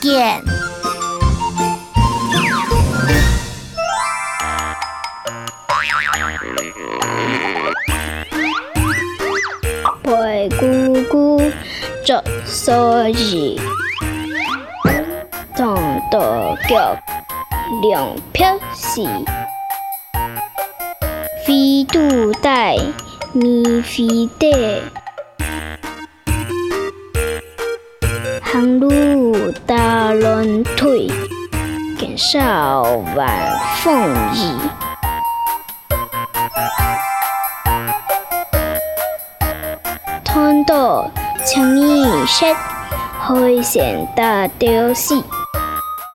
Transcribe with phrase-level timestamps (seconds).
[0.00, 0.42] 点。
[10.04, 11.52] 灰姑姑
[12.04, 13.60] 做所以
[15.56, 15.76] 痛
[16.10, 16.96] 得叫
[17.82, 19.02] 两票死。
[21.46, 22.76] 飞肚带，
[23.32, 24.48] 米飞带，
[28.44, 29.09] 行路。
[30.10, 31.06] 打乱腿，
[31.96, 32.82] 减少
[33.14, 34.58] 晚风雨。
[40.24, 41.08] 看到
[41.44, 42.52] 青衣雪，
[43.20, 45.22] 海线大雕死。